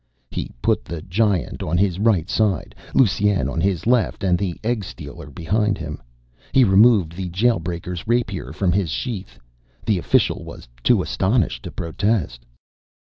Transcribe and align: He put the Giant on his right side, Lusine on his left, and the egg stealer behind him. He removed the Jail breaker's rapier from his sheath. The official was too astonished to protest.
He 0.31 0.49
put 0.63 0.83
the 0.83 1.03
Giant 1.03 1.61
on 1.61 1.77
his 1.77 1.99
right 1.99 2.27
side, 2.27 2.73
Lusine 2.95 3.47
on 3.47 3.61
his 3.61 3.85
left, 3.85 4.23
and 4.23 4.35
the 4.35 4.59
egg 4.63 4.83
stealer 4.83 5.29
behind 5.29 5.77
him. 5.77 6.01
He 6.53 6.63
removed 6.63 7.11
the 7.15 7.29
Jail 7.29 7.59
breaker's 7.59 8.07
rapier 8.07 8.51
from 8.51 8.71
his 8.71 8.89
sheath. 8.89 9.37
The 9.85 9.99
official 9.99 10.43
was 10.43 10.67
too 10.81 11.03
astonished 11.03 11.61
to 11.65 11.71
protest. 11.71 12.43